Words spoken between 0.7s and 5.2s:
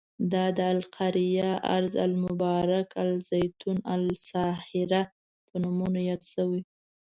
القریه، ارض المبارک، الزیتون او الساهره